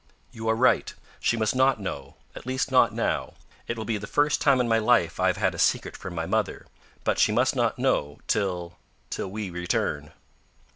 [0.31, 0.91] "You are right.
[1.19, 3.35] She must not know at least not now.
[3.67, 6.15] It will be the first time in my life I have had a secret from
[6.15, 6.65] my mother;
[7.03, 8.79] but she must not know till
[9.11, 10.11] till we return."